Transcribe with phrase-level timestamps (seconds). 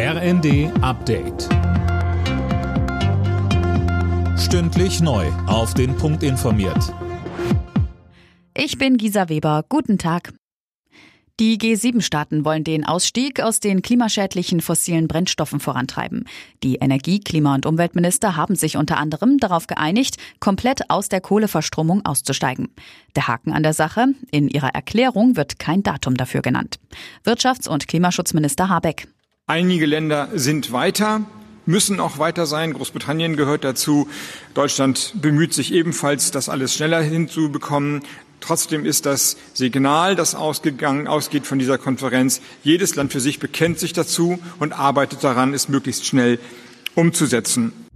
[0.00, 1.48] RND Update.
[4.38, 5.26] Stündlich neu.
[5.48, 6.94] Auf den Punkt informiert.
[8.56, 9.64] Ich bin Gisa Weber.
[9.68, 10.32] Guten Tag.
[11.40, 16.26] Die G7-Staaten wollen den Ausstieg aus den klimaschädlichen fossilen Brennstoffen vorantreiben.
[16.62, 22.06] Die Energie-, Klima- und Umweltminister haben sich unter anderem darauf geeinigt, komplett aus der Kohleverstromung
[22.06, 22.68] auszusteigen.
[23.16, 26.78] Der Haken an der Sache, in ihrer Erklärung wird kein Datum dafür genannt.
[27.24, 29.08] Wirtschafts- und Klimaschutzminister Habeck.
[29.50, 31.22] Einige Länder sind weiter,
[31.64, 32.74] müssen auch weiter sein.
[32.74, 34.06] Großbritannien gehört dazu.
[34.52, 38.02] Deutschland bemüht sich ebenfalls, das alles schneller hinzubekommen.
[38.40, 43.78] Trotzdem ist das Signal, das ausgegangen, ausgeht von dieser Konferenz, jedes Land für sich bekennt
[43.78, 46.38] sich dazu und arbeitet daran, es möglichst schnell
[46.94, 47.87] umzusetzen.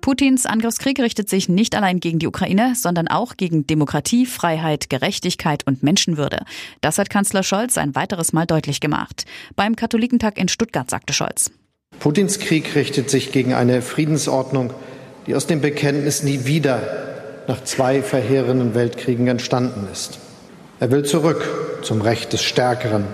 [0.00, 5.66] Putins Angriffskrieg richtet sich nicht allein gegen die Ukraine, sondern auch gegen Demokratie, Freiheit, Gerechtigkeit
[5.66, 6.44] und Menschenwürde.
[6.80, 9.24] Das hat Kanzler Scholz ein weiteres Mal deutlich gemacht.
[9.56, 11.50] Beim Katholikentag in Stuttgart sagte Scholz.
[11.98, 14.72] Putins Krieg richtet sich gegen eine Friedensordnung,
[15.26, 20.18] die aus dem Bekenntnis nie wieder nach zwei verheerenden Weltkriegen entstanden ist.
[20.78, 23.04] Er will zurück zum Recht des Stärkeren,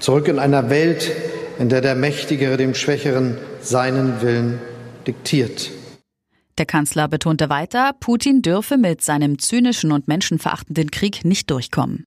[0.00, 1.10] zurück in einer Welt,
[1.58, 4.60] in der der Mächtigere dem Schwächeren seinen Willen
[5.06, 5.70] diktiert.
[6.60, 12.04] Der Kanzler betonte weiter, Putin dürfe mit seinem zynischen und menschenverachtenden Krieg nicht durchkommen.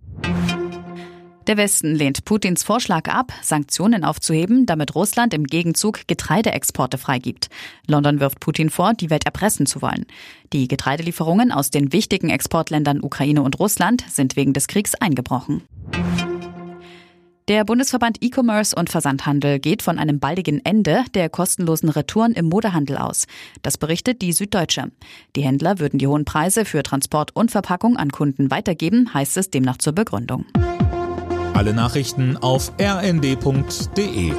[1.48, 7.50] Der Westen lehnt Putins Vorschlag ab, Sanktionen aufzuheben, damit Russland im Gegenzug Getreideexporte freigibt.
[7.88, 10.06] London wirft Putin vor, die Welt erpressen zu wollen.
[10.54, 15.64] Die Getreidelieferungen aus den wichtigen Exportländern Ukraine und Russland sind wegen des Kriegs eingebrochen.
[17.49, 22.95] Der Bundesverband E-Commerce und Versandhandel geht von einem baldigen Ende der kostenlosen Retouren im Modehandel
[22.95, 23.25] aus.
[23.61, 24.91] Das berichtet die Süddeutsche.
[25.35, 29.50] Die Händler würden die hohen Preise für Transport und Verpackung an Kunden weitergeben, heißt es
[29.50, 30.45] demnach zur Begründung.
[31.53, 34.31] Alle Nachrichten auf rnd.de